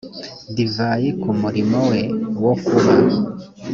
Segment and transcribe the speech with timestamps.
[0.55, 2.01] divayi ku murimo we
[2.43, 2.93] wo kuba